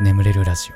[0.00, 0.74] 眠れるラジオ。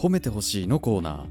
[0.00, 1.26] 褒めてほしいのコーナ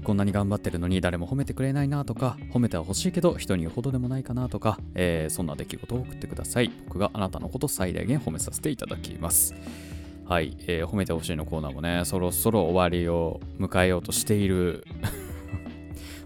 [0.00, 0.02] ー。
[0.02, 6.70] こんなに頑張ってるのに誰も褒めてくれないなとか褒めては欲しいけど人に言うほどでもないかなとか、えーそんな出来事を送ってください。
[6.86, 9.54] 僕があなたのこと最大限褒めさせていただきます。
[10.26, 14.86] はい、えー褒めてほしいのコーナーもねそろそろ終わりを迎えようとしている。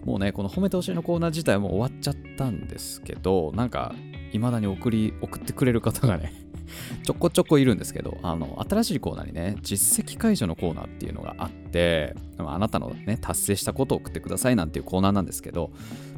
[0.05, 3.93] もうねこの褒めてほしいのコーナー自体も終わっちゃったんですけどなんか
[4.31, 6.33] 未だに送り送ってくれる方がね
[7.03, 15.71] ちょこちょこいるんですけど、あの、新しいコーナーにね、実績解除のコーナーっていうのがあって、ああなたのね、達成したことを送ってくださいなんていうコーナーなんですけど、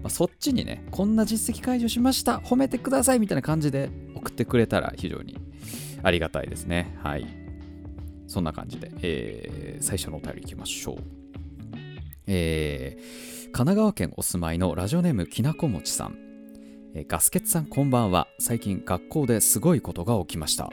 [0.04, 5.38] まあそっちにね、こんな実績解除しました、褒めてくださいみたいな感じで送ってくれたら非常に
[6.04, 6.96] ありがたいですね。
[7.02, 7.26] はい。
[8.28, 10.98] そんな感じで、えー最初のお便りいきましょう。
[12.28, 16.18] えー神奈川県お住まいのラジオネームきなこもちさん。
[16.96, 18.28] えガスケツさんこんばんは。
[18.40, 20.70] 最近学校ですごいことが起きました。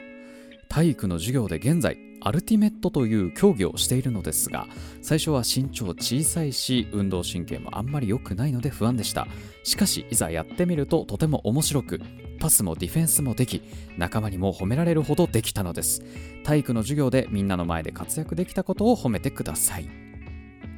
[0.69, 4.67] 体育の授業で現在アルティメットという競技をしているのですが
[5.01, 9.27] 最初は身長小さいし運動神経もあんまり良くないので不安でした。
[9.63, 12.01] しかしいざやってみるととても面白く
[12.39, 13.61] パスもディフェンスもでき
[13.97, 16.01] 仲間にも褒められるほどできたのです。
[16.45, 19.89] 体育の授業でみんなの前で活躍できたことを褒めてください。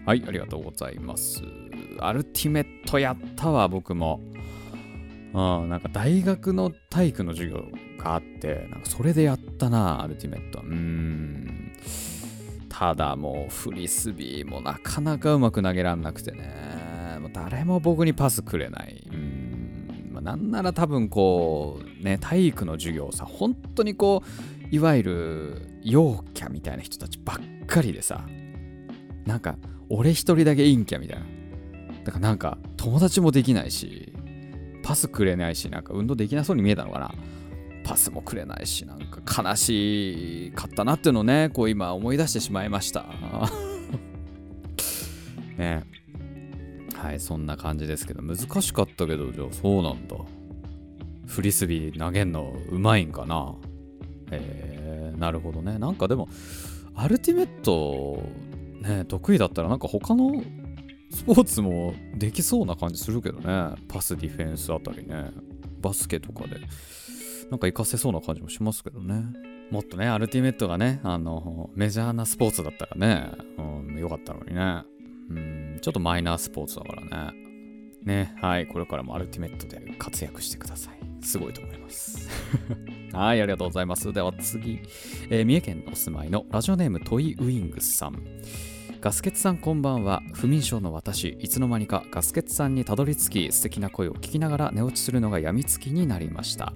[0.03, 1.43] はいありがとうございます。
[1.99, 4.21] アルティメットやったわ僕も
[5.33, 7.63] うん、なんか大学の体育の授業
[7.97, 10.59] があって、なんかそれでやったな、アルティメット。
[10.59, 11.71] うーん。
[12.67, 19.03] ただもうフリスビーもなかなかうまく投げらんなくてね、もう誰も僕にパスくれない。
[19.07, 20.09] うーん。
[20.11, 28.25] まあ、なんなら多分こう、ね、体育の授業さ、本当にこう、いわゆる陽キャみたいな人たちばっかりでさ、
[29.25, 29.55] なんか
[29.89, 31.40] 俺一人だけ陰キャみたいな。
[32.03, 34.13] だからなんか友達もできないし、
[34.83, 37.13] パスくれないし、なんか運動できなそうに見えたのかな。
[37.83, 43.05] パスもくれないし、なんか悲しかったなっていうのをね、こう今思い出してしまいました。
[45.57, 45.83] ね
[46.95, 50.15] はい、そんな感じですけど、難しかったけど、じゃあそうなんだ。
[51.25, 53.55] フリスビー投げんのうまいんかな。
[54.31, 55.79] えー、なるほどね。
[55.79, 56.29] なんかでも、
[56.93, 58.21] アルティメット、
[58.81, 60.43] ね、得意だったら、なんか他の
[61.11, 63.75] スポーツもできそうな感じするけどね。
[63.87, 65.31] パス、ディフェンスあたりね。
[65.81, 66.59] バスケとかで。
[67.51, 69.25] なんか活かせそうな感じもしますけどね。
[69.71, 74.83] もっとね、アルティメットがね、あの、メジャーなスポーツだったらね、うん、よかったのにね。
[75.29, 77.41] うん、ちょっとマイナースポーツだからね。
[78.03, 81.25] ね、はい、これからもアルティメットで活躍してください。
[81.25, 82.27] すごいと思います。
[83.13, 84.11] はい、ありがとうございます。
[84.11, 84.79] では次、
[85.29, 88.23] えー三重県のお住まいのラジオネームトイウィングスさん。
[89.01, 90.21] ガスケツさんこんばんは。
[90.31, 96.71] 不眠症の私いつの間にかガスケツさんにたどり着き素敵な声を聞きながら寝落ちするのがやみつきになりました。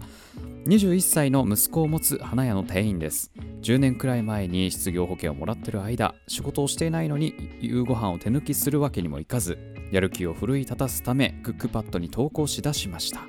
[0.66, 3.32] 21歳の息子を持つ花屋の店員です。
[3.62, 9.60] 10年くらい前に失業保険をもらってる間仕事をしていないのに夕ご飯を手抜きするわけにもいかず
[9.92, 13.22] やる気を奮い立たすためクックパッドに投稿しだしました。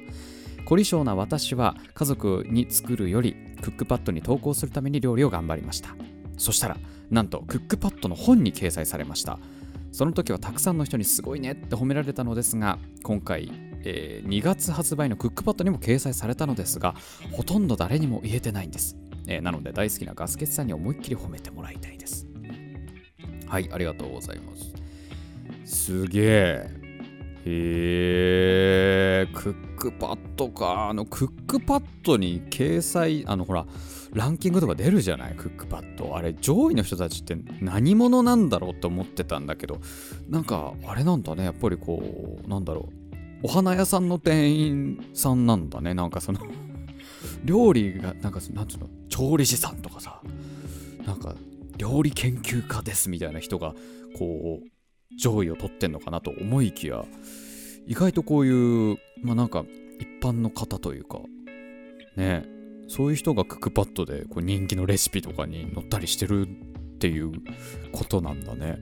[0.65, 5.95] 凝り性な私は家族に作るよりクックパッドに投稿するために料理を頑張りました。
[6.39, 6.79] そしたら
[7.11, 9.39] なんとクックパッドの本に掲載されました。
[9.93, 13.51] その時はたくさんの人にすごいねって褒められたのですが今回、
[13.83, 16.95] えー2月発売のクックパッドにも掲載されたのですが
[17.33, 18.95] ほとんど誰にも言えてないんです、
[19.27, 22.27] えーなので大好きなガスケツさんに思いっきり褒めてもらいたいです。
[23.49, 24.75] はいありがとうございます。
[25.65, 26.71] すげえ
[27.47, 28.66] へえ
[29.87, 33.67] クックパッドかあのクックパッドに掲載あのほら
[34.13, 35.35] ランキングとか出るじゃない？
[35.37, 36.17] クックパッド。
[36.17, 39.81] あれ上位の人たちって何者なんだろうって思ってたんだけど
[40.29, 41.45] なんかあれなんだね。
[41.45, 42.95] やっぱりこうなんだろう。
[43.45, 45.95] お花屋さんの店員さんなんだね。
[45.95, 46.41] なんかその
[47.45, 48.89] 料理がなんかなんつうの？
[49.09, 50.21] 調理師さんとかさ
[51.07, 51.37] なんか
[51.77, 53.75] 料理研究家ですみたいな人が
[54.19, 57.05] こう上位を取ってんのかなと思いきや
[57.87, 59.65] 意外とこういうまあなんか
[59.99, 61.21] 一般の方というか
[62.17, 62.45] ね
[62.89, 67.33] そういう人がクックパッドでこう人気のレシピとかに載ったりしてるっていう
[67.93, 68.79] ことなんだね。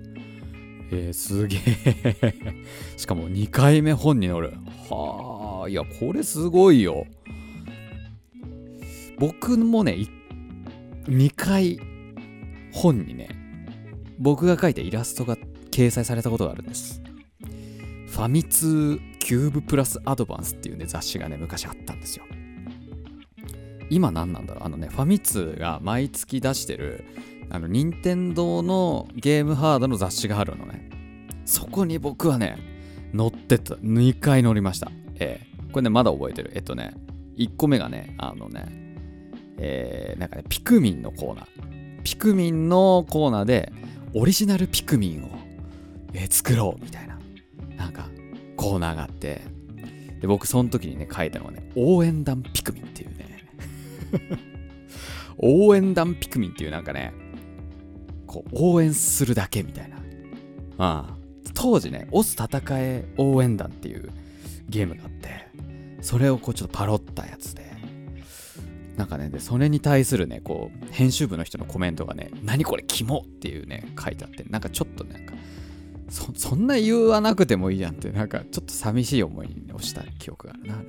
[0.90, 2.34] えー、すげえ。
[2.96, 4.52] しかも2回目本に載る
[4.88, 7.06] はあいやこれすごいよ。
[9.18, 9.96] 僕もね
[11.04, 11.78] 2回
[12.72, 13.28] 本にね
[14.18, 15.36] 僕が描いたイラストが
[15.70, 17.03] 掲載されたことがあるんです。
[18.14, 22.24] ファミ通キューブプラスアドバンスっていうね雑誌がね昔あったんですよ。
[23.90, 24.64] 今何なんだろう？
[24.64, 27.04] あのねファミ通が毎月出してる
[27.50, 30.88] あの任天堂のゲームハードの雑誌があるのね。
[31.44, 32.56] そこに僕はね
[33.12, 33.74] 乗ってた。
[33.74, 34.92] 2回乗りました。
[35.16, 35.54] ええ。
[35.72, 36.52] これね、まだ覚えてる。
[36.54, 36.94] えっとね、
[37.36, 38.66] 1個目がね、あのね、
[39.58, 42.02] えー、なんかね、ピクミンのコーナー。
[42.04, 43.72] ピクミンのコーナーで、
[44.14, 45.30] オリジナルピクミンを、
[46.12, 47.13] えー、作ろうみたいな、
[48.64, 49.42] コーナーがあって、
[50.20, 53.48] で、僕、その時にね、書いたのがね、応援団ピクミンっていうね、
[55.38, 57.12] 応援団ピクミンっていうなんかね、
[58.26, 59.96] こう、応援するだけみたいな。
[60.78, 61.16] ああ
[61.54, 64.10] 当時ね、オス戦え応援団っていう
[64.68, 65.46] ゲームがあって、
[66.00, 67.64] それをこうちょっとパロったやつで、
[68.96, 75.34] なんかね、で、それに対するね、こう、編集部の人のコメントがね、何これ、キモっていうね、書いてあって、なんかちょっとなんか、
[76.08, 80.82] そそんな言わなくてもいいじゃんって、なんかちょっと寂しい思いをした記憶があるな、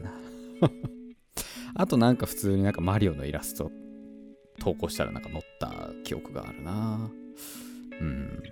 [1.76, 1.88] あ。
[1.88, 3.72] となんか普通になんかマリオのイラスト
[4.60, 7.10] 投稿したらなんか載った記憶があるな。
[8.00, 8.44] うん。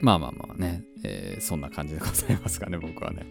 [0.00, 3.26] まあまあまあね、えー、そんな感じでございますかね、僕はね。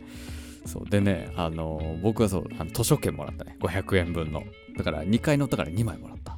[0.66, 4.44] そうでね、あのー、僕はそうあの図書券もらったね500円分の
[4.78, 6.38] だから2回乗ったから2枚もらった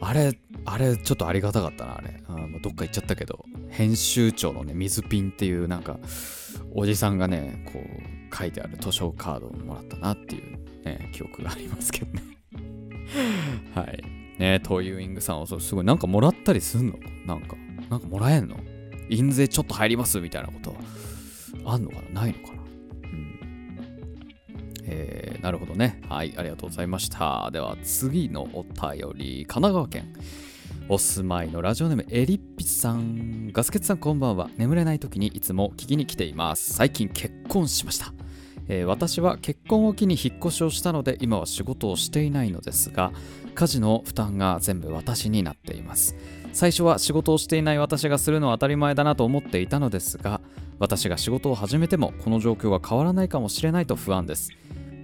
[0.00, 0.36] あれ
[0.66, 2.22] あれちょっとありがたかったなあれ。
[2.28, 3.44] あどっか行っちゃったけど。
[3.70, 5.98] 編集長のね水ピンっていうなんか
[6.74, 12.22] おじさんがねこう書いてある図書カードをもらったなっていうね記憶がありますけどね。
[13.74, 14.02] はい。
[14.38, 16.98] ねトーユーイングさんはすごいなんかもらったりすんの？
[17.26, 17.56] なんか
[17.88, 18.56] なんかもらえんの？
[19.08, 20.76] 印税ちょっと入りますみたいなこと？
[21.64, 22.22] あんのかな？
[22.22, 22.62] ないのかな？
[22.62, 23.38] うん。
[24.84, 26.00] えー、なるほどね。
[26.08, 27.50] はい、ありがとうございました。
[27.52, 30.12] では次のお便り、神奈川県。
[30.92, 33.52] お住まいのラジオネームエリッピさん。
[33.52, 34.50] ガスケツさんこんばんは。
[34.56, 36.74] 眠れない時にいつも聞きに来ています。
[36.74, 38.12] 最近結婚しました。
[38.66, 43.12] えー、私は結婚を機に引っ越しをしたので今は仕事をしていないのですが
[43.54, 46.16] 家事の負担が全部私になっています
[46.52, 50.40] 最初は仕事をしていない私がするのは当たり前だなと思っていたのですが
[50.78, 54.50] 私が仕事を始めてもこの状況が変わらないかもしれないと不安です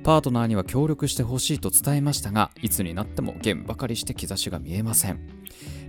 [0.05, 5.19] パートナーには協力してほしいと伝えましたがいつになってもゲームばかりして兆しが見えません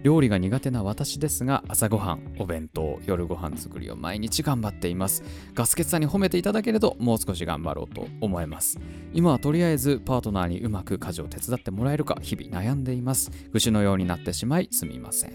[0.08, 5.22] 料理が苦手な私ですが朝ごはんお弁当夜ご飯作りを毎日頑張っています。
[5.54, 8.80] ガスケツさんに褒めていただけるともう少し頑張ろうと思います。
[9.12, 13.32] 今はとりあえずパートナーにうまく家事を手伝ってもらえるか日々悩んでいます。
[13.52, 15.34] 愚痴のようになってしまいすみません。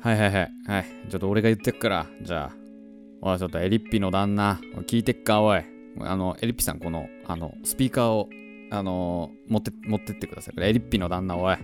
[0.00, 0.50] はいはいはい。
[0.68, 0.86] はい。
[1.10, 2.06] ちょっと俺が言ってっから。
[2.22, 2.56] じゃあ
[3.22, 5.64] おいちょっとエリッピの旦那聞いてっかおい。
[5.98, 8.28] あの、エリッピさん、この、あの、スピーカーを、
[8.70, 10.62] あの持って、持ってってください。
[10.62, 11.56] エリッピの旦那、おい。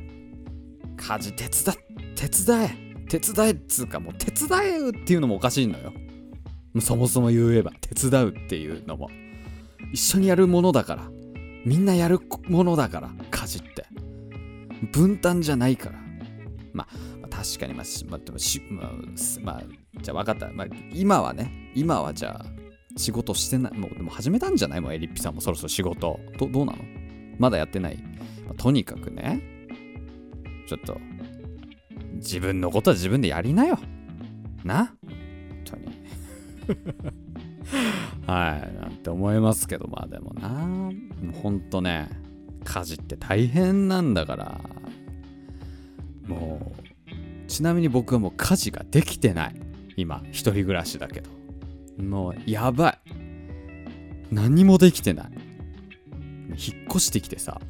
[0.96, 1.85] 家事手伝、
[2.16, 2.86] 手伝え。
[3.08, 4.48] 手伝えっつうか、もう手伝
[4.86, 5.92] うっていうのもおかしいのよ。
[6.80, 9.08] そもそも言えば、手伝うっていうのも。
[9.92, 11.08] 一緒にやるものだから。
[11.64, 13.86] みんなやるものだから、家事って。
[14.92, 15.98] 分担じゃないから。
[16.72, 16.88] ま
[17.22, 18.90] あ、確かに、まあ、まあ、でもし、まあ、
[19.42, 19.62] まあ、
[20.02, 20.50] じゃあ分かった。
[20.52, 22.46] まあ、今はね、今はじゃあ、
[22.98, 24.80] 仕事してない、もうでも始めたんじゃない？
[24.80, 26.18] もうエリッピさんもそろそろ仕事。
[26.38, 26.78] どどうなの？
[27.38, 28.02] まだやってない、
[28.48, 29.42] ま、とにかくね、
[30.66, 30.98] ちょっと、
[32.16, 33.78] 自分のことは自分でやりなよ。
[34.64, 34.92] な？
[35.06, 35.16] 本
[35.64, 35.86] 当に。
[38.26, 42.08] はい、なんて思いますけど、まあでもな、もうほんとね、
[42.64, 44.60] 家事って大変なんだから、
[46.26, 49.60] もう、ちなみに僕はもう家事ができてない。
[49.96, 51.36] 今、一人暮らしだけど。
[51.98, 52.98] もうやばい
[54.30, 55.30] 何もできてない
[56.50, 57.60] 引っ越してきてさ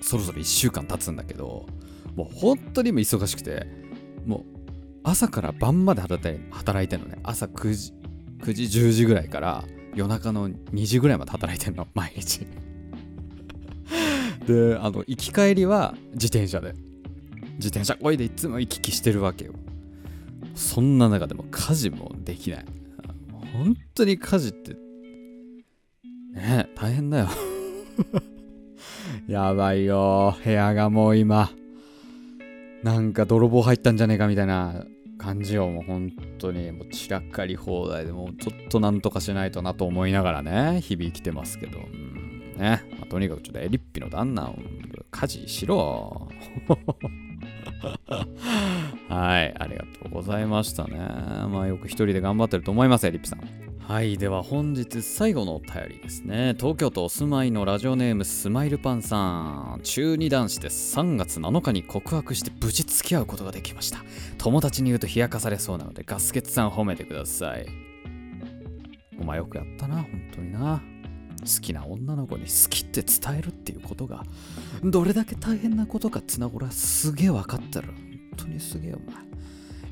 [0.00, 1.66] そろそろ1週間経つんだけど
[2.16, 3.66] もう本当にも忙しくて
[4.26, 4.44] もう
[5.04, 7.18] 朝から晩まで働いてんのね。
[7.22, 7.92] 朝9時
[8.40, 9.64] 9時10時ぐらいから
[9.94, 11.86] 夜中の2時ぐらいまで働いてんの。
[11.94, 12.46] 毎日。
[14.46, 16.74] であの行き帰りは自転車で。
[17.56, 19.52] 自転車こいでいつも行き来してるわけよ。
[20.54, 22.64] そんな中でも家事もできない。
[23.52, 24.76] 本当に家事って、
[26.32, 27.28] ね大変だよ。
[29.28, 30.36] やばいよ。
[30.42, 31.50] 部屋がもう今、
[32.82, 34.84] なんか泥棒入ったんじゃねえかみたいな
[35.18, 35.68] 感じを。
[35.68, 41.78] もう本当に、もう散らかり放題でもうちょっとなんとかしないとなと思いながらね、日々生きてますけど。
[41.78, 42.12] うん
[42.56, 42.82] ね。
[42.98, 44.56] まあ、とにかくちょっとエリッピの旦那を
[45.10, 46.28] 家事しろ。
[49.08, 50.98] はい、ありがとうございましたね。
[51.50, 53.40] まあよく一人で頑張ってると思います、エリッピさん。
[53.80, 56.54] はい、では本日最後のお便りですね。
[56.58, 59.80] 東京都お住まいのラジオネームスマイルパンさん。
[59.82, 60.68] 中二男子で。
[60.68, 63.98] 3月7日に告白して無事付き合うことができました。
[64.38, 67.66] 友達に言うと冷やかされそうなのでガスケツさん褒めてください。
[69.20, 70.82] お前よくやったな、本当にな。
[71.42, 74.24] 好きな女の子に好きって伝えるっていうことが
[74.82, 77.88] どれだけ大変なことかってな俺はすげえ分かってる。
[77.88, 77.96] 本
[78.36, 79.22] 当にすげえお前。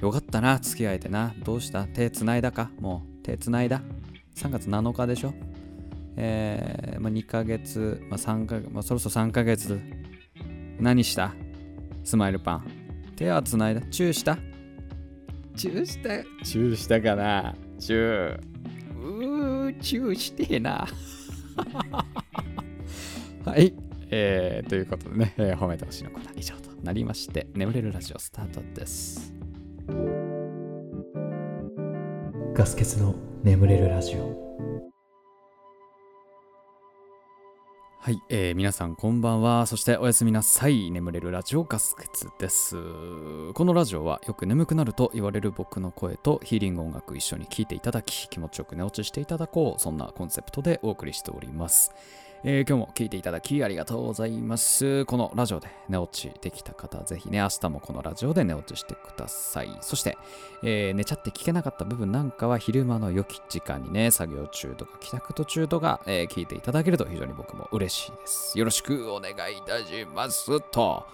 [0.01, 1.35] よかったな付き合えてな。
[1.45, 1.85] どうした？
[1.85, 2.71] 手繋いだか？
[2.81, 3.83] もう手繋いだ
[4.37, 5.35] ？3月7日でしょ？
[6.17, 9.79] えーまあ、2ヶ月、まあ3ヶまあ、そろそろ3ヶ月。
[10.79, 11.35] 何した？
[12.05, 12.67] スマイルパン。
[13.17, 13.83] 手はつないだ？
[13.83, 14.39] チューした？
[15.55, 16.25] チューした？
[16.45, 17.55] チューしたかな？
[17.79, 18.41] チュー。
[19.03, 20.87] うー、チューしてえな。
[23.45, 23.75] はい。
[24.13, 29.33] えー、ということでね、えー、褒めてほしいのコーナー以上となりまして、眠れるラジオスタートです。
[32.55, 34.51] ガス欠の眠れるラジオ。
[38.03, 39.67] はい、えー、皆さんこんばんは。
[39.67, 40.91] そしておやすみなさい。
[40.91, 42.75] 眠れるラジオガスケツです。
[43.53, 49.81] このラジオはよく眠くなると言われる僕の声とヒーリング音楽一緒に聴いていただき、気持ちよく寝落ちしていただこう。
[49.83, 51.93] そんなコンセプトでお送りしております。
[52.43, 55.05] えー、今日も聞いていただきありがとうございます。
[55.05, 59.69] このラジオで寝落ちできた方、ぜひね、明日もこのラジオで寝落ちしてください。
[59.83, 60.17] そして、
[60.63, 68.59] えー、寝ちゃって聞けなかった部分なんかは昼間の良き時間にね、作業中とか帰宅途中とか、えー、聞いていただけると非常に僕も嬉しいです。
[68.59, 71.07] よろしくお願いいたしますと。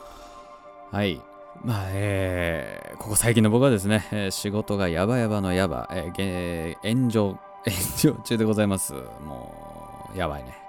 [0.93, 1.21] はい。
[1.65, 8.93] まあ、えー、ここ最近の僕はですね、えー、仕事がやばやばのやば、えー、炎上、 炎上中でございます。
[8.93, 10.67] もう、やばいね。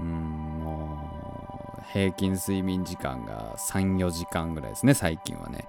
[0.00, 0.06] うん
[0.62, 0.98] も
[1.78, 5.66] う平均睡眠時間が34時間ぐらいですね最近はね。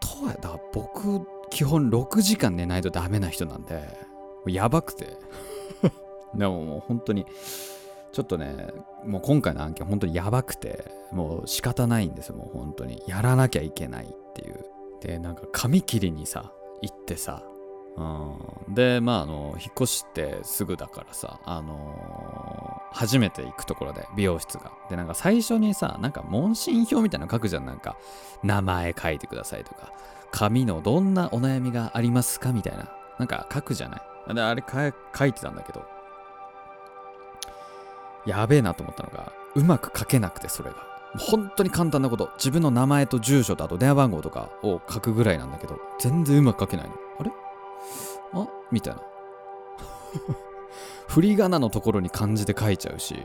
[0.00, 3.98] とはだ僕基本6時間寝ないとダメな人なんで
[4.46, 5.16] やばくて。
[6.34, 7.26] でももう本当に
[8.12, 8.68] ちょっとね
[9.04, 13.02] もう今回の案件本当にやばくてもう仕方ないんですよもう本当に。
[13.06, 14.64] やらなきゃいけないっていう。
[15.00, 17.42] でなんか髪切りにさ行ってさ
[17.96, 24.70] うん、でまああの引っ越してすぐだからさあのー、初めて行くところで美容室が。
[24.88, 27.96] でなんか最初にさなんか問診票みたいなの書くじゃんなんか。
[28.44, 29.92] 名前書いてくださいとか。
[30.30, 32.88] 髪のどんなお悩みがありますかみたいな。
[33.18, 34.34] なんか書くじゃない。
[34.34, 35.84] であれ書いてたんだけど。
[38.26, 40.76] やべえなと思ったのがうまく書けなくてそれが。
[41.18, 42.30] 本当に簡単なこと。
[42.36, 46.94] 自分の名前と住所とあと電話番号とかを書くぐらいなんだけど全然うまく書けないの。
[47.18, 47.32] あれ？
[48.32, 49.02] あみたいな。
[51.08, 53.16] 振り仮名のところに漢字で書いちゃうし、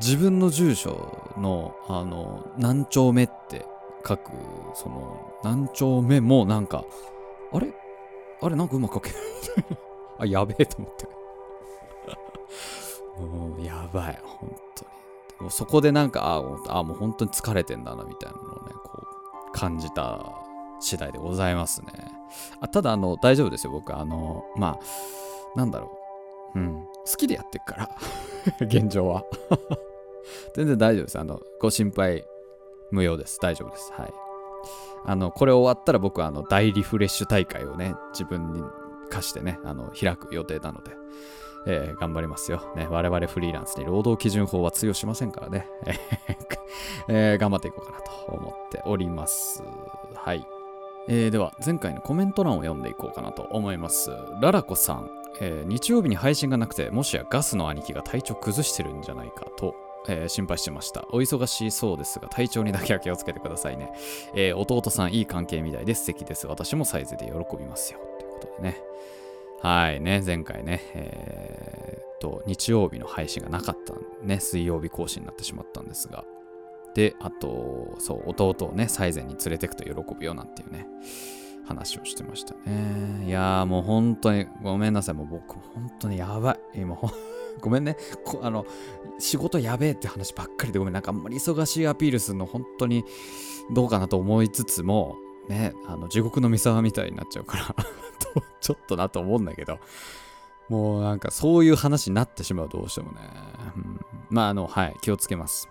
[0.00, 3.66] 自分の住所の、あの、何丁目って
[4.06, 4.30] 書く、
[4.74, 6.84] その、何丁目もなんか、
[7.52, 7.72] あれ？
[8.40, 9.20] あれなんかうまく書けない
[10.20, 11.08] あ、やべえと思って。
[13.20, 15.44] もう、やばい、本当に。
[15.44, 19.02] もそこでなんか、ああ、もう本当に疲れてんだな、みたいなのをね、こ
[19.48, 20.18] う、感じた
[20.80, 21.88] 次第でございますね。
[22.60, 23.96] あただ、あの、大丈夫ですよ、僕。
[23.96, 25.98] あの、まあ、なんだろ
[26.54, 26.58] う。
[26.58, 26.86] うん。
[27.06, 27.90] 好きでやってるから
[28.60, 29.24] 現状は
[30.54, 31.18] 全然大丈夫です。
[31.18, 32.24] あの、ご心配
[32.90, 33.38] 無用です。
[33.40, 33.92] 大丈夫です。
[33.92, 34.12] はい。
[35.04, 38.62] あの、これ終わったら僕は、あの、大リフレッシュ大会をね、自分に
[39.10, 40.92] 課してね、あの、開く予定なので、
[41.66, 42.72] えー、頑張りますよ。
[42.76, 45.68] ね、我々フリーランスに労働基準法は通用しませんからね、
[47.08, 49.62] えー、頑張っていこうかなと思っております。
[50.14, 50.46] はい。
[51.08, 54.10] えー、では前回のコメント欄を読んでいこうかなと思います
[54.40, 55.10] ララコさん、
[55.40, 59.74] えー、日曜日に配信がなくてもしやガスの兄貴が体調崩してるんじゃないかと
[60.08, 61.04] えー、心配してました。
[61.10, 63.92] お忙しそうですが、体調にだけは気をつけてくださいね。
[64.34, 66.46] え、弟さん、いい関係みたいで素敵です。
[66.46, 67.98] 私もサイズで喜びますよ。
[68.18, 68.80] ということでね。
[69.60, 76.24] はいね、前回ね、えー、っと、日曜日の配信がなかったね、水曜日更新になってしまったんですが、
[76.94, 80.86] で、あと、そう、弟をね、最前に連れてくと喜ぶよなんていうね、
[81.66, 83.26] 話をしてましたね。
[83.26, 85.14] いやーもう本当にごめんなさい。
[85.14, 86.80] もう僕本当にやばい。
[86.80, 86.96] 今
[87.60, 87.96] ごめんね。
[88.42, 88.64] あの、
[89.18, 90.94] 仕事やべえって話ばっかりでごめん。
[90.94, 93.04] なんかあんまり忙しいアピールするの本当に
[93.74, 95.16] どうかなと思いつつも、
[95.48, 97.74] ね、あの、地獄の三沢みたいになっちゃうから
[98.60, 99.78] ちょっとなと思うんだけど、
[100.68, 103.18] もうなんかそういう話になってしまう、どうしてもね。
[103.76, 105.68] うん、まあ、あの、はい、気をつけます。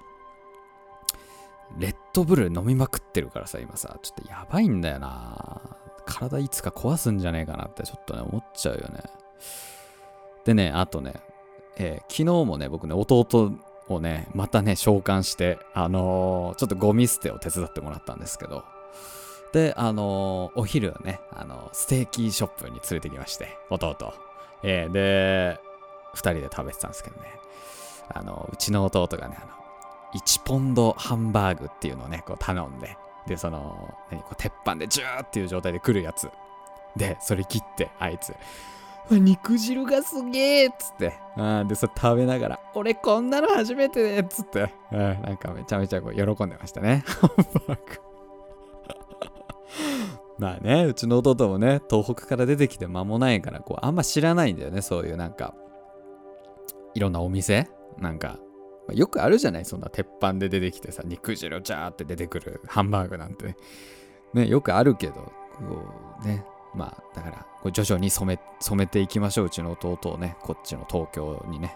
[1.77, 5.61] レッドブル飲みまくってるからさ、今さ、ちょっとやばいんだよな。
[6.05, 9.01] 体いつか壊すんじゃねえかなってちょっとね、思っちゃうよね。
[10.45, 11.13] でね、あとね、
[11.77, 13.51] えー、昨日もね、僕ね、弟
[13.89, 18.63] をね、またね、召喚して、あのー、ちょっとゴミ捨てを手伝ってもらったんですけど、
[19.53, 24.13] で、あのー、お昼はね、あのステーキショップに連れてきまして、弟。
[24.63, 25.59] え、で、
[26.13, 27.27] 二人で食べてたんですけどね、
[28.09, 29.56] あのうちの弟がね、あの、
[30.13, 32.97] 1ポンドハンバーグっていうのをね、こう頼んで、
[33.27, 36.29] で、その、何、こう鉄板でジューっていう状態で来るやつ。
[36.95, 38.33] で、それ切って、あいつ、
[39.11, 47.03] 肉汁がすげえっつって、あで、それ食べながら、俺こんなの初めてっつって、なんかめちゃめちゃこう喜んでましたね。
[47.05, 47.31] ハン
[47.67, 48.01] バーグ。
[50.39, 55.53] まあね、うちの弟もね、東北から出てきて間もないから、こう、あんま知らないんだよね、そういうなんか、
[56.93, 58.37] いろんなお店なんか、
[58.87, 63.57] まあよくあるじゃないそんな鉄板で出てきてさ、肉汁ジャーって出てくるハンバーグなんてね。
[64.33, 65.31] ね、よくあるけど、こ
[66.23, 71.75] うね、まあ、だから、こう徐々に染め、染めていきましょう、うちの弟をね、こっちの東京にね。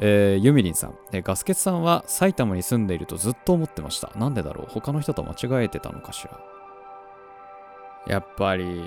[0.00, 4.10] えーユミリンさん、えーガスケツさんは埼玉に住んでいるとずっと思ってました。
[4.16, 4.66] なんでだろう？
[4.68, 6.40] 他の人と間違えてたのかしら？
[8.08, 8.82] やっぱり、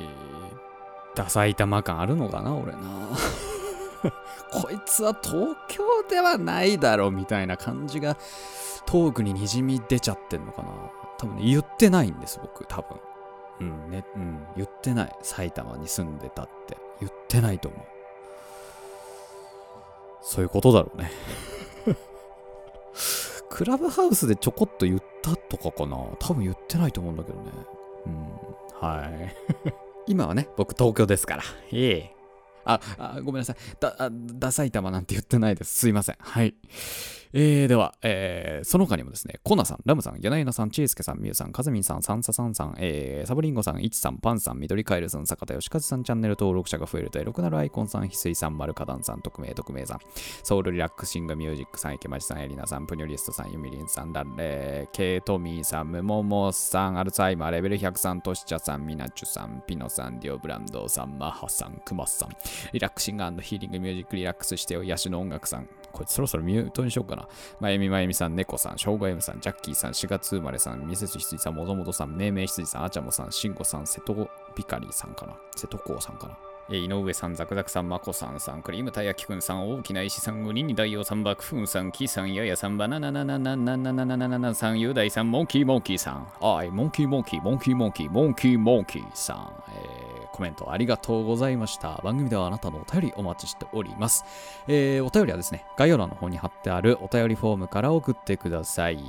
[1.16, 2.80] ダ埼玉感あるのかな俺な。
[4.52, 8.18] こいつは東京ではないだろうみたいな感じが
[8.86, 10.70] トークににじみ出ちゃってんのかな
[11.18, 12.98] 多分ね、言ってないんです、僕、多分。
[13.60, 15.16] うんね、うん、言ってない。
[15.24, 16.78] 埼玉に住んでたって。
[17.00, 17.82] 言ってないと思う。
[20.22, 21.12] そういうことだろうね。
[23.50, 27.52] クラブハウスでちょこっと言ったとかかな多分言ってないと思うんだけどね。
[28.06, 29.36] うん、はい。
[30.06, 31.44] 今はね、僕東京ですから。
[31.72, 32.17] ええ。
[32.74, 33.56] あ、あごめんなさい。
[33.80, 35.80] だ、あダ埼玉なんて言ってないです。
[35.80, 36.16] すいません。
[36.20, 36.56] はい。
[37.34, 50.00] えー、では、えー、その他にもですね、コナさん、ラムさん、柳ナイナさん、チースケさん、ミュウさん、カズミンさん、サンササンさん、えー、サブリンゴさん、イチさん、パンさん、緑カエルさん、坂田義和さん、チャンネル登録者が増えると、エロくなるアイコンさん、翡翠さん、マルカダンさん、匿名、匿名さん、
[50.44, 62.30] ソウルリラックシングミュージックさん、池町さん、エリナさん、プニョリストさん、ユミリンさん、ラレー、ケイトミーさん、ムモモさん、アルツハイマー、レベル100さん、トシチャさん、ミナチュさん、ピノさん、ディオブランドさん、マハさん、クマさん、
[62.74, 65.68] リラックシングヒーリングミュージックリラックスしてよ、癒しの音楽さん、
[65.98, 67.28] こいつそろそろミュートにしようかな。
[67.60, 75.36] まゆみまゆみさん、猫さん、しょうが M さん、ジャッキーさん、4月生まれさん、ミセス羊さん、もともとさん、めいめい羊さん、あちゃもさん、しんごさん、瀬戸ピカリさんかな。
[75.56, 76.38] 瀬戸こうさんかな。
[76.70, 90.07] え井上さん、ザクザクさん、まこさんさん、クリームたい焼きくんさん、大きな石さん、ウニに大王さん、爆風さん、キーさん、ややさん、バナナナナナナナナナナナナさん、雄大さん、モンキーモンキーさん、はい、モンキーモンキー、モンキーモンキー、モンキーモンキーさん、えー
[90.38, 92.00] コメントありがとうございました。
[92.04, 94.24] 番組ではあなたのお便りお待ちしております。
[94.68, 99.00] えーお便りはですね、概要欄の方に貼ってあるお便りフォームから送ってください。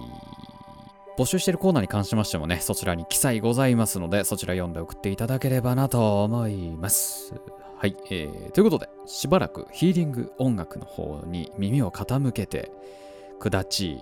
[1.18, 7.34] 募集しているコーナーに関しましてもね、そちらに記載ございますので、そちら読んで送っていただければなと思います。
[7.76, 12.72] はい、えーということで、しばらくヒーリング音楽の方に耳を傾けて
[13.38, 14.00] くだち。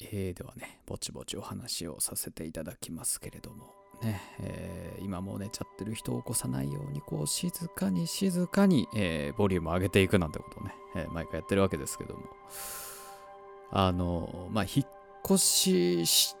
[0.00, 12.22] えー、ではね、ぼちぼちお話をさせていただきますけれども、ね、えー、今もう寝ちゃってる人を起こさないように、こう、静かに静かに、えー、ボリューム上げていくなんてことをね、え毎回やってるわけですけども、
[13.70, 14.86] あの、まあ、引っ
[15.24, 16.36] 越しし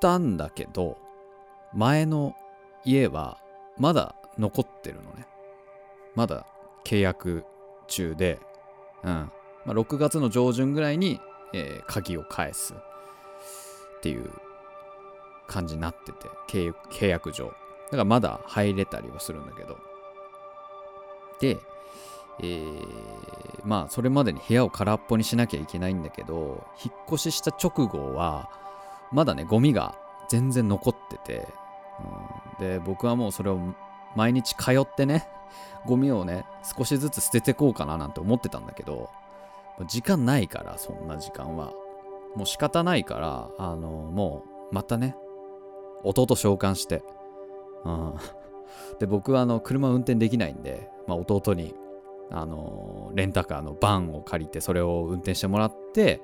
[0.00, 0.98] たんだけど、
[1.74, 2.34] 前の
[2.84, 3.38] 家は
[3.78, 5.26] まだ残ってるのね。
[6.14, 6.46] まだ
[6.84, 7.44] 契約
[7.86, 8.40] 中で、
[9.04, 9.10] うん。
[9.10, 9.32] ま
[9.66, 11.20] あ、6月の上旬ぐらいに、
[11.52, 14.30] えー、鍵を返すっていう
[15.46, 17.46] 感じになってて契、契約上。
[17.46, 17.52] だ
[17.92, 19.78] からまだ入れたりはするんだけど。
[21.40, 21.58] で、
[22.38, 22.84] えー、
[23.64, 28.48] まあそれまでに部屋を空っぽにしなきゃいけないんだけど、引っ越しした直後は、
[29.12, 29.96] まだね、ゴミが
[30.28, 31.48] 全然残ってて、
[32.60, 33.58] うん、で、僕はもうそれを
[34.14, 35.28] 毎日通ってね、
[35.86, 36.44] ゴミをね、
[36.76, 39.10] 少しずつ捨ててこうかななんて思ってたんだけど、
[39.86, 41.72] 時間ないから、そんな時間は。
[42.36, 45.16] もう仕方ないから、あの、もう、またね、
[46.04, 47.02] 弟召喚して、
[47.84, 48.14] うん。
[48.98, 51.74] で、僕はあの、車運転できないんで、まあ、弟に、
[52.30, 56.20] あの、レンタカーのバンを借りて、それを運転してもらって、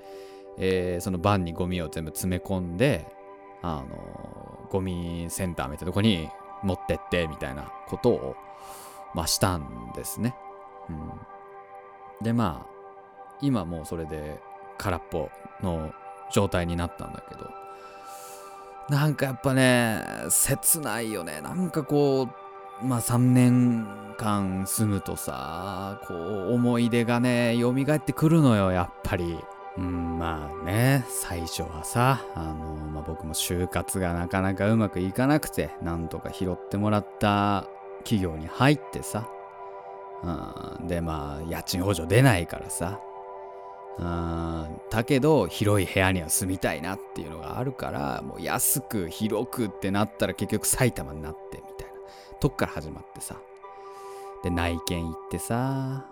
[0.59, 3.07] えー、そのバンにゴミを全部詰め込んで、
[3.63, 6.29] あの、ゴミセンターみたいなとこに
[6.63, 8.37] 持ってって、みたいなことを、
[9.15, 10.37] まあ、したんですね。
[10.89, 11.11] うん。
[12.23, 12.76] で、まあ、
[13.41, 14.41] 今もうそれで
[14.79, 15.31] 空っぽ
[15.63, 15.93] の
[16.33, 17.51] 状態になったんだけど、
[18.89, 21.41] なんかやっぱね、切ないよね。
[21.41, 22.29] なんかこ
[22.83, 29.39] う、まあ3年間住むとさ、こう思い出がね、蘇ってくるのよ、やっぱり。
[29.79, 37.67] うん、まあね、最初はさ、あの、まあ、僕も就活がなかなかうまくいかなくて、なんとか拾ってもらった
[37.99, 39.29] 企業に入ってさ、
[40.23, 43.01] うん、でまあ家賃補助出ないからさ、
[43.99, 51.95] だけど広い部屋には住みたいなっていうのがあるからもう安く広くってなったら結局埼玉になってみたいな。
[52.39, 53.37] とこから始まってさ。
[54.43, 56.05] で内見行ってさ、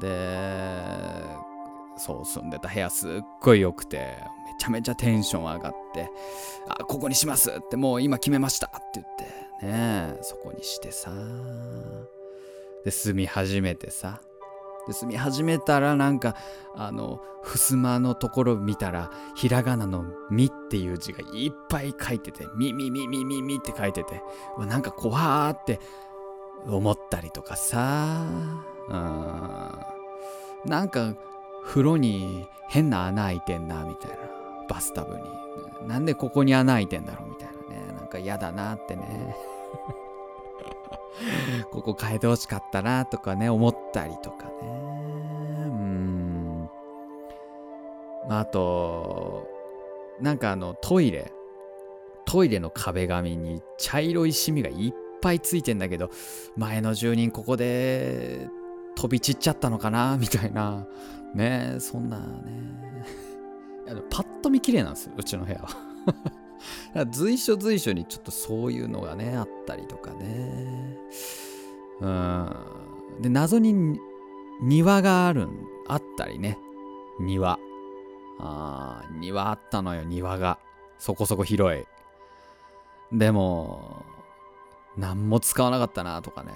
[0.00, 1.22] で
[1.96, 3.10] そう住んでた部屋すっ
[3.40, 6.10] ごい良くてめちゃめちゃテンション上がって
[6.68, 9.06] あここにしますってもう今決めましたって言っ
[9.60, 11.12] てねそこにしてさ。
[12.84, 14.20] で住み始めてさ。
[14.86, 16.34] で住み始めたらなんか
[16.74, 24.22] あの襖のところ見たらひらがなの「み」っていう字がいっぱい書いてて「みみみみみみ」って書いてて
[24.58, 25.80] なんか怖ーって
[26.66, 28.24] 思ったりとかさ
[28.88, 29.70] うん
[30.64, 31.14] なんか
[31.64, 34.16] 風呂に変な穴開いてんなみたいな。
[34.68, 35.22] バスタブに。
[35.88, 37.54] なんでここに穴開いてんだろうみたいな
[37.86, 37.92] ね。
[37.98, 39.36] なんか嫌だなってね。
[41.70, 44.52] ここ変えてほしかったなとかね、思ったりとかね。
[45.66, 46.68] うん。
[48.28, 49.48] まあ、あと、
[50.20, 51.32] なんかあのトイレ、
[52.24, 56.10] トイレの壁紙に茶色いシミがいっぱいついてんだけど、
[56.56, 58.48] 前の住人ここで
[58.96, 60.86] 飛び散っちゃったのかなみたいな。
[61.34, 62.84] ねそんなね。
[64.10, 65.68] パッと見綺麗なんですよ、うちの部屋は。
[67.10, 70.96] 随所随所にちょっとそういうのがね、あったりとかね。
[72.00, 72.56] うん。
[73.20, 74.00] で、謎に
[74.60, 76.58] 庭があるん、あったりね。
[77.20, 77.58] 庭。
[78.38, 80.58] ああ、庭あったのよ、庭が。
[80.98, 81.84] そこそこ広い。
[83.12, 84.04] でも、
[84.96, 86.52] 何も使わなかったなとかね。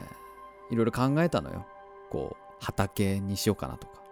[0.71, 1.67] いろいろ考えたのよ。
[2.11, 4.03] こう、畑にしようかなとか。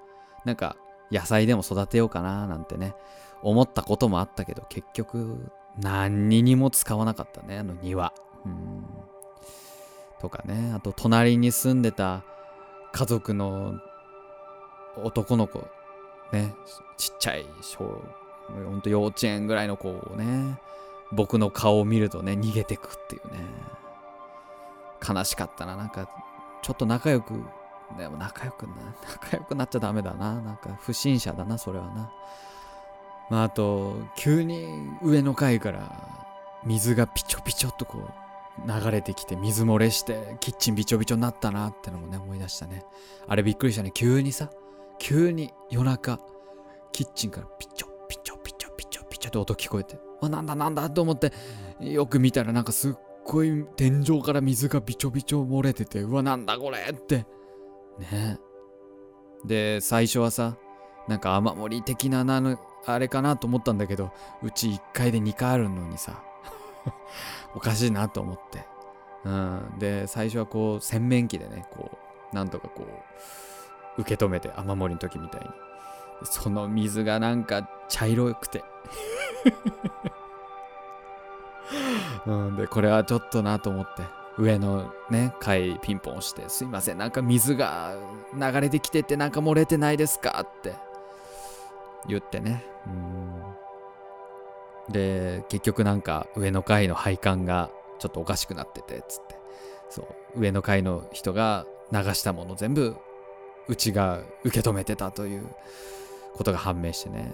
[0.44, 0.76] なんか、
[1.10, 2.94] 野菜でも育てようかななんてね。
[3.42, 8.12] 思ったこともあったけど、結局、何にも使わなかったね、あの庭。
[8.44, 8.84] うん。
[10.20, 12.22] とかね、あと隣に住んでた
[12.92, 13.74] 家族の
[14.96, 15.68] 男の子、
[16.32, 16.54] ね、
[16.96, 18.02] ちっちゃい小、
[18.48, 20.58] ほんと幼稚園ぐらいの子をね、
[21.12, 23.40] 僕の顔を見るとね、逃げてくっていうね。
[25.06, 26.08] 悲しかったな、なんか、
[26.62, 27.34] ちょっと仲良く、
[27.98, 28.74] でも仲良くな、
[29.12, 30.40] 仲良くなっちゃダメだな。
[30.40, 32.10] なんか不審者だな、それはな。
[33.30, 34.66] まあ、あと、急に
[35.02, 36.26] 上の階から
[36.64, 38.26] 水がピチョピチョっとこう
[38.66, 42.84] 流れてきて水漏れしてキッチンびちょびちょになったなってのもね思い出したね。
[43.26, 43.90] あれびっくりしたね。
[43.92, 44.50] 急にさ、
[44.98, 46.18] 急に夜中、
[46.92, 51.32] キッチンからピチョピチョピチョピチョピチョって音聞こえて、あ、なんだなんだと思って、
[51.80, 57.26] よく見たらなんかすっごい天井から水がびちょびちょ漏れてて、うわ、なんだこれって。
[57.98, 58.38] ね
[59.44, 60.56] で、最初はさ、
[61.08, 66.22] なんか雨漏り的ななのあれかなと思ったんだけど、うち1階で2階あるのにさ、
[67.54, 68.66] おかしいなと思って。
[69.24, 69.74] うん。
[69.78, 71.98] で、最初はこう、洗面器でね、こ
[72.32, 72.86] う、なんとかこ
[73.98, 75.46] う、受け止めて、雨漏りの時みたいに。
[76.24, 78.64] その水がなんか茶色くて
[82.26, 84.02] うんでこれはちょっとなと思って
[84.38, 87.94] 上のね階ピンポンして「すいませんなんか水が
[88.34, 90.74] 流れてきててなんか漏れてないですか?」って
[92.08, 92.64] 言ってね。
[92.86, 92.90] う
[94.90, 94.92] ん。
[94.92, 99.36] で結局なんか上の階の配管がちょっとおかしくなっててつって。
[99.90, 100.02] そ
[100.34, 100.40] う。
[100.40, 102.96] 上の階の人が流したもの全部
[103.68, 105.46] うちが受け止めてたという
[106.34, 107.32] ことが判明してね。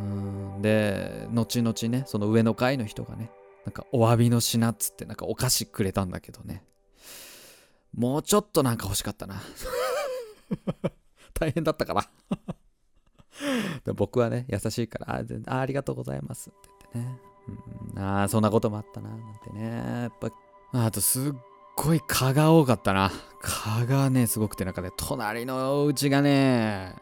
[0.00, 0.62] うん。
[0.62, 3.30] で後々ねその上の階の人がね
[3.66, 6.64] なんかお詫びの品っつってなんかお菓子くれたんだけどね。
[7.96, 9.40] もうちょっとなんか欲しかったな。
[11.34, 12.63] 大変だったからで
[13.92, 17.18] 僕はね優しいからあありがとうございますって言ってね、
[17.96, 20.02] うん、ああそんなこともあったななんてね。
[20.02, 20.30] やっぱ
[20.86, 21.32] あとすっ
[21.76, 23.12] ごい蚊が多かったな。
[23.40, 26.94] 蚊がねすごくてなんかね隣のうちがね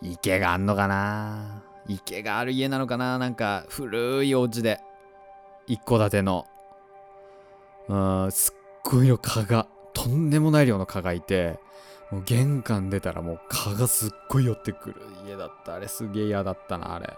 [0.00, 1.64] 池があんのかな。
[1.88, 3.18] 池がある家なのかな。
[3.18, 4.80] なんか古いお家で
[5.66, 6.46] 一戸建ての。
[7.88, 11.58] うんすっごいの蚊がとんでもない量の蚊がいて
[12.10, 15.74] もう玄関出たらもう蚊がすっごい寄ってくる家だった。
[15.74, 17.16] あれすげえ嫌だったなあれ、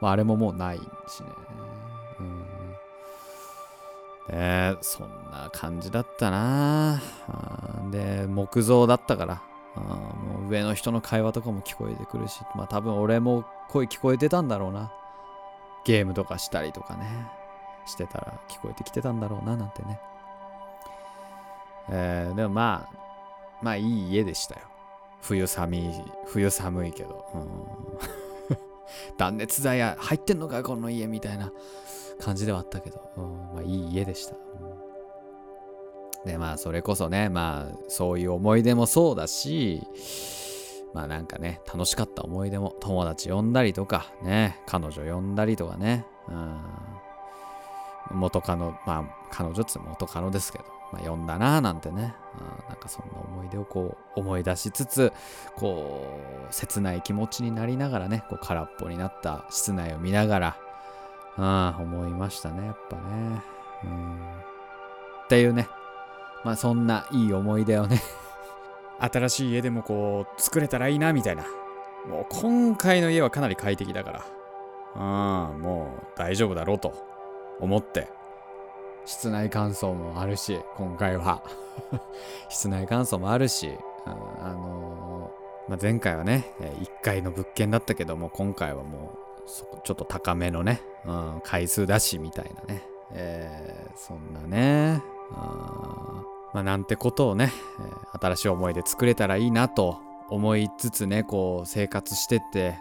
[0.00, 1.26] まあ、あれももうないしね。
[2.20, 2.46] うん。
[4.28, 7.00] ねそんな感じだったな。
[7.90, 9.42] で木造だったから。
[9.76, 12.40] もう上の人の会話とかも聞こえてくるし。
[12.54, 14.92] まあ多分俺も声聞こえてたんだろうな。
[15.84, 17.06] ゲームとかしたりとかね。
[17.86, 20.00] してたら聞こえてきてたんだろうななんてね。
[21.88, 23.05] えー、でもまあ
[23.62, 24.62] まあいい家でしたよ。
[25.22, 25.90] 冬寒い
[26.26, 27.24] 冬寒いけど、
[29.18, 31.52] 断熱材や入ってんのかこの家みたいな
[32.20, 33.10] 感じではあったけど、
[33.54, 34.36] まあいい家でした、
[36.24, 39.82] でまあそれこそねまあそういう思い出もそうだし
[40.94, 46.60] まあなんかね楽しかった思い出も友達呼んだりとかね彼女呼んだりとかね、うん、
[48.18, 55.12] 元カノまあ彼女っつって元カノですけど、まあ、呼んだなーなんてね、うん、なんかそんな思い出をこう思い出しつつ
[55.56, 60.56] こう切ない気持ちになりながらねこう空っぽになった室内を見ながら、
[61.78, 63.02] うん、思いましたねやっぱね、
[63.84, 64.16] うん、
[65.24, 65.68] っていうね。
[66.44, 68.00] まあそんないい思い出をね
[69.00, 71.44] 新しい家でもこう作れたらいいなみたいな。
[72.08, 74.24] もう今回の家はかなり快適だから。
[74.94, 74.98] う
[75.58, 76.94] んもう大丈夫だろうと
[77.60, 78.15] 思って。
[79.06, 81.42] 室内乾燥もあるし今回は。
[82.48, 83.68] 室内乾燥もあるし、
[84.06, 84.12] うん、
[84.44, 89.12] あのー、まあ、前回はね1階の物件だったけども今回はも
[89.44, 89.46] う
[89.84, 97.52] ちょっと高めのね、うん、回数だしみたいなね、えー、そんなね、うん、まあなんてことをね、
[98.14, 102.76] え、新しい思い出作れたらいいなと思いつつねこう生活してて、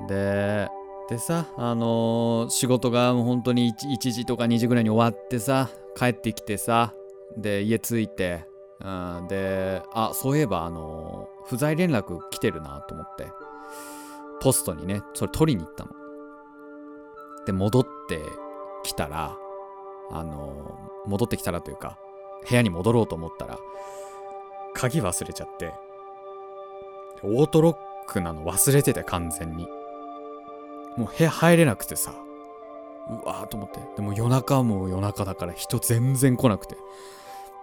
[0.00, 0.68] うん、で
[1.08, 6.94] でさあのー、仕事がもう本当に 1, 1時とか2時ぐらいに終わってさ帰ってきてさ
[7.36, 8.46] で家着いて、
[8.80, 13.26] うん、であそういえばあのー、不在連絡来てるなと思って
[14.40, 15.90] ポストにねそれ取りに行ったの。
[17.46, 18.20] で戻って
[18.82, 19.36] きたら
[20.10, 21.98] あのー、戻ってきたらというか
[22.48, 23.58] 部屋に戻ろうと思ったら
[24.72, 25.74] 鍵忘れちゃって
[27.22, 29.68] オートロックなの忘れてて完全に。
[30.96, 32.14] もう部屋入れなくてさ。
[33.08, 33.80] うわーと思って。
[33.96, 36.76] でも夜中も夜中だから人全然来なくて。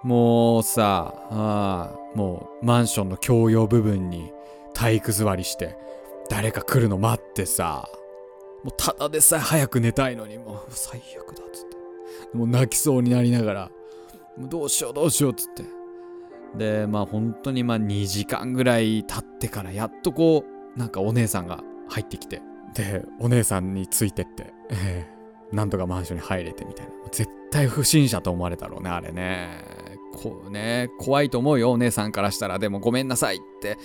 [0.03, 4.33] もうさあもうマンションの共用部分に
[4.73, 5.77] 体育座りして
[6.27, 7.87] 誰か来るの待ってさ。
[8.63, 10.37] もうただでさえ早く寝たいのに。
[10.37, 11.69] もう最悪だっつっ
[12.31, 12.37] て。
[12.37, 13.71] もう泣きそうになりながら。
[14.37, 15.63] もうどうしようどうしようっつって。
[16.55, 20.43] でまあ本当にまあ2時間ぐらい経ってからやっとこ
[20.75, 22.41] うなんかお姉さんが入ってきて。
[22.73, 26.91] でお姉さんについてって、えー、なんとかマンションに入れてみたいな。
[27.11, 29.63] 絶対不審者と思われたろうねあれね。
[30.13, 32.59] こうね怖いと思うよお姉さんからしたら。
[32.59, 33.77] でもごめんなさいって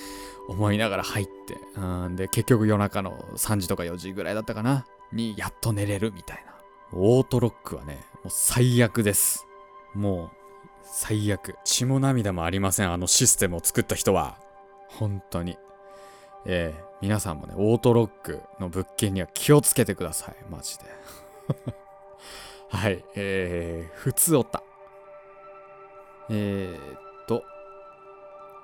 [0.49, 1.59] 思いながら入って。
[1.77, 4.87] うんで結局夜中の3時とか4時ぐらいだったかな。
[5.12, 6.55] にやっと寝れるみたいな。
[6.92, 9.46] オートロックはねもう最悪です。
[9.94, 10.31] もう
[10.85, 11.57] 最悪。
[11.64, 14.38] 血も涙もありませんあのシステムを作った人は。
[14.88, 15.59] 本当に。
[16.44, 20.37] えー、皆さんもね、オートロックの物件には気をつけてください。
[20.50, 20.85] マジで。
[22.70, 24.62] はい、えー、普通おった。
[26.30, 27.06] えー、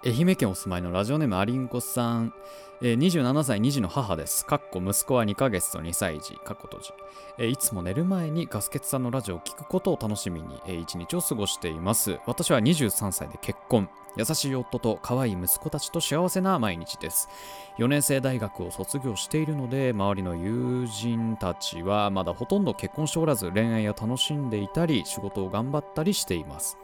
[0.05, 2.35] 愛媛県お住まいのラジオネームアリンコさん、
[2.81, 4.45] えー27歳2児の母です。
[4.45, 6.35] かっこ息子は2ヶ月と2歳児。
[6.39, 6.91] かっこ閉じ。
[7.39, 12.19] えーいつも寝る前にガスケツさんのラジオを聞くことを楽しみに、えー一日を過ごしています。
[12.27, 13.89] 私は23歳で結婚。
[14.17, 17.29] 優しい夫と可愛い息子たちと幸せな毎日です。
[17.79, 26.77] 4年生大学を卒業しているので、周りの友人たちはまだほとんど結婚しておらず、恋愛を楽しんでいたり、仕事を頑張ったりしています。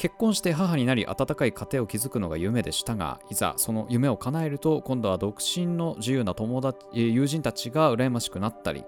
[0.00, 8.86] 結婚して母になり温かい家庭を築くのが夢でしたがいざその夢を叶えると今度は独身の自由な友達友人たちが羨ましくなったり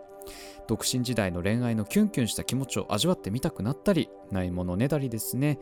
[0.67, 5.59] 独身時代の恋愛のキュンキュンした気持ちを味わってみたくなったりないものねだりですね。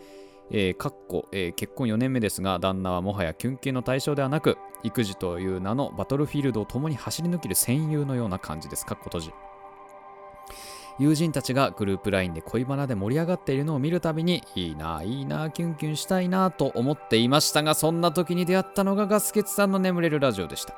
[0.53, 8.87] えーかっこえー結婚4年目ですが旦那はもはやキュンキュンの対象ではなく育児という名のバトルフィールドを共に走り抜ける戦友のような感じです。
[8.87, 9.33] かっこ閉じ。
[11.01, 20.75] 友人たちがグループ LINE で恋バナで盛り上がっているのを見るたびにいいないいなキュンキュンしたいなと思っていましたがそんな時に出会ったのがガスケツさんの眠れるラジオでした。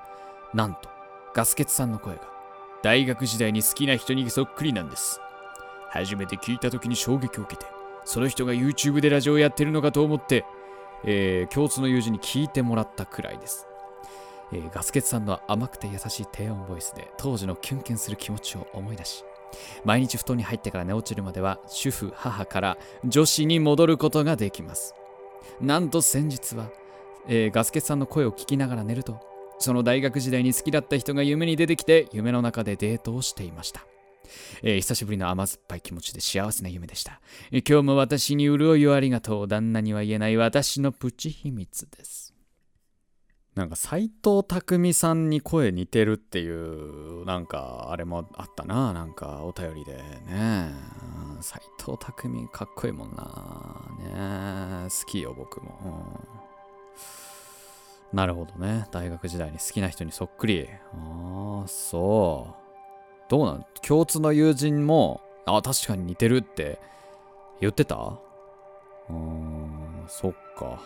[0.54, 0.88] なんと
[1.34, 2.22] ガスケツさんの声が
[2.84, 5.20] 大学時代に好きな人にそっくりなんです。
[5.90, 7.66] 初めて聞いた時に衝撃を受けて
[8.04, 10.44] その人が YouTube でラジオをやってるのかと思って、
[11.04, 13.66] えー共通の友人に聞いてもらったくらいです。
[14.52, 19.24] えーガスケツさんの甘くて優しい低音ボイスで当時のキュンキュンする気持ちを思い出し
[19.84, 24.94] 毎日布団に入ってから寝落ちるまでは主婦母から女子に戻ることができます。
[25.60, 26.70] なんと先日は、
[27.28, 29.20] えーガスケツさんの声を聞きながら寝ると
[29.58, 33.86] その大学時代に好きだった人が夢に出てきて夢の中でデートをしていました。
[34.62, 39.48] えー久しぶりの甘酸っぱい気持ちで幸せな夢でした、今日も私に潤いをありがとう。
[39.48, 42.31] 旦那には言えない私のプチ秘密です。
[43.54, 50.72] なんか斎藤工さんに声似てるっていうなんかあれもあったななんかお便りでね。
[51.42, 54.84] 斎藤工かっこいいもんな。
[54.84, 55.78] ね好きよ僕も、
[58.12, 58.16] うん。
[58.16, 58.86] なるほどね。
[58.90, 60.68] 大学時代に好きな人にそっくり。
[60.94, 62.54] ああそう。
[63.28, 63.66] どうなん？
[63.82, 66.78] 共通の友人もあ確かに似てるって
[67.60, 68.18] 言ってた？
[69.10, 70.80] うんそっか。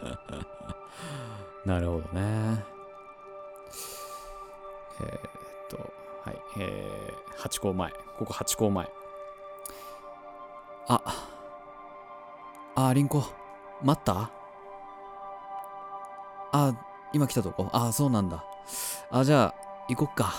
[1.64, 2.64] なるほどね。
[5.00, 5.20] えーっ
[5.68, 5.76] と、
[6.24, 7.90] はい、えー、8校前。
[8.18, 8.90] ここ8校前。
[10.88, 11.00] あ、
[12.76, 13.22] あ、リンコ、
[13.82, 14.30] 待った？
[16.52, 16.72] あ、
[17.12, 17.68] 今来たとこ？
[17.72, 18.44] あ、そうなんだ。
[19.10, 19.54] あ、じゃあ、
[19.88, 20.32] 行こっか。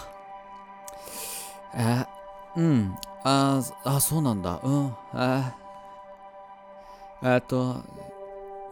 [1.76, 2.08] えー
[2.56, 2.98] うん。
[3.24, 4.60] あ、あ、そうなんだ。
[4.64, 4.96] うん。
[5.14, 5.52] えー
[7.22, 7.76] えーっと、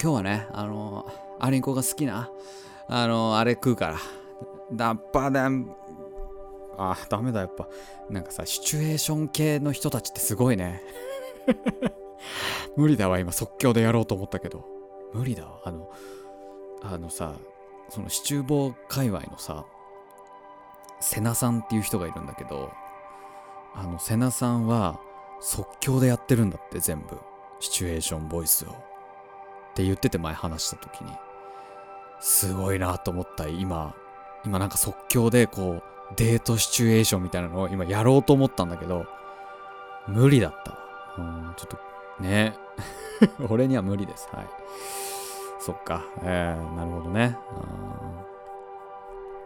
[0.02, 2.30] 今日はね、あの、アリンコが好きな、
[2.88, 3.98] あの、あれ食うから。
[4.72, 5.74] ダッパダン。
[6.78, 7.68] あ、ダメだ、やっぱ。
[8.10, 10.82] なんかさ、シチュエーション系の人たちってすごいね。
[12.78, 14.66] 無理だわ、今、即興でやろうと思ったけど。
[15.14, 15.62] 無理だわ。
[15.64, 15.90] あの、
[16.84, 17.34] あのさ、
[17.90, 19.66] そのシチューボ界隈のさ、
[21.00, 22.72] セナさんっていう人がいるんだけど、
[23.74, 25.00] あの、セナさんは
[25.40, 27.18] 即興でやってるんだって、全部。
[27.60, 28.76] シチュエーションボイスを。
[29.78, 31.12] って言ってて前話した時に
[32.20, 33.48] すごいなと思った。
[33.48, 33.94] 今
[34.44, 39.06] 今なんか即興でこうデートシチュエーションみたいなのを今やろうと思ったんだけど
[40.08, 40.72] 無理だった。
[40.72, 40.78] わ
[41.20, 42.58] うんちょっとね。
[43.50, 44.28] 俺には無理です。
[44.34, 44.48] はい。
[45.60, 46.04] そっか。
[46.24, 47.38] えー、なるほどね。
[47.52, 48.37] うん。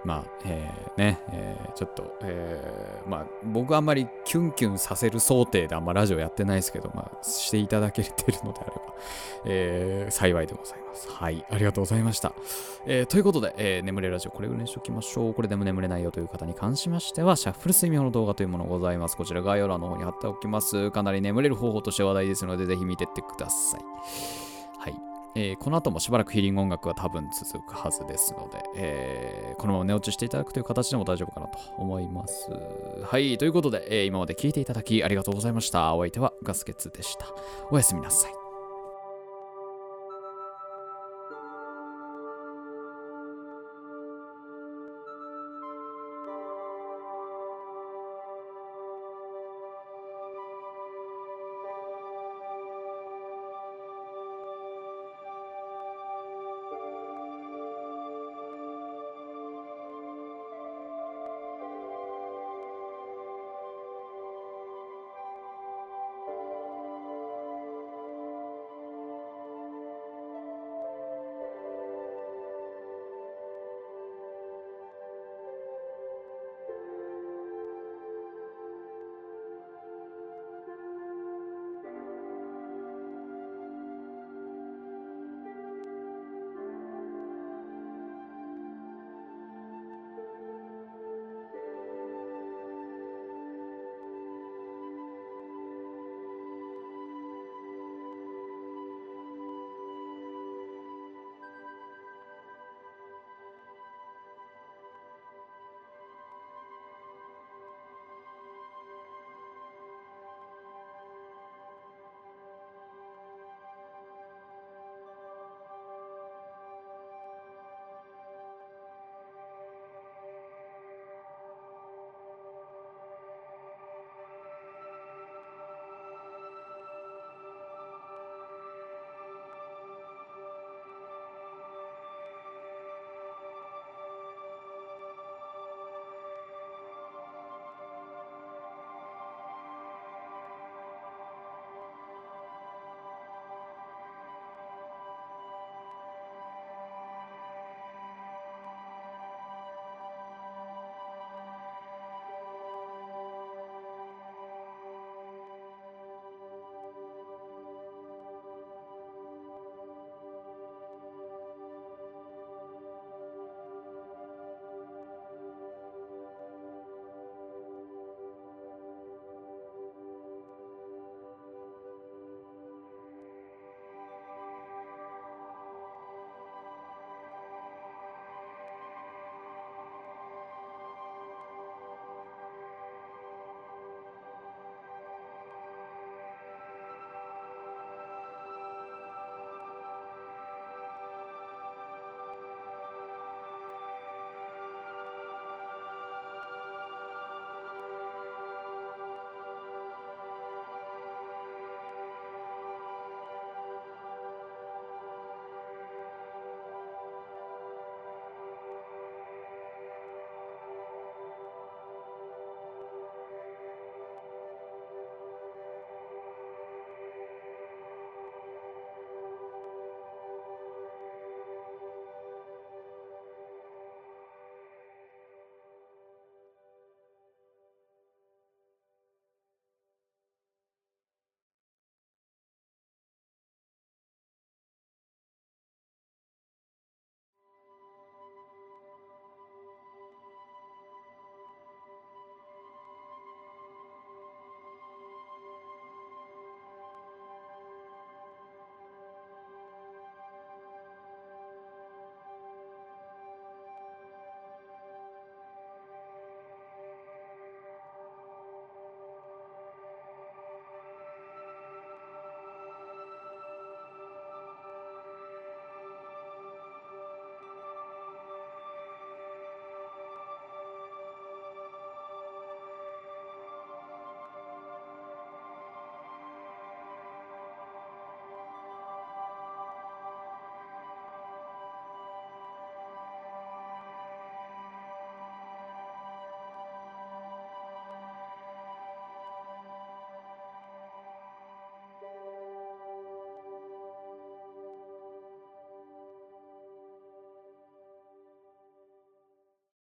[0.04, 8.82] まあ、えー、ね、えーちょっと、えーまあ、僕はあんまりキュンキュンさせる想定であんまラジオやってないですけど、まあ、していただけてるのであれば、
[9.46, 11.10] えー幸いでございます。
[11.10, 12.34] はい、ありがとうございました。
[12.86, 15.34] えーということで、えー眠れるラジオこれぐらいにしておきましょう。
[15.34, 19.16] これでも眠れないよという方に関しましては、シャッフル睡眠法の動画というものございます。
[19.16, 20.92] こちら概要欄の方に貼っておきます。
[20.92, 24.51] かなり眠れる方法として話題ですので、ぜひ見てってください。
[25.36, 32.50] えーこの後もしばらくヒーリング音楽は多分続くはずですので、えーこのまま寝落ちしていただくという形でも大丈夫かなと思います。
[33.04, 35.94] はい、ということで、えー今まで聴いていただきありがとうございました。
[35.94, 37.28] お相手はガスケツでした。
[37.70, 38.41] おやすみなさい。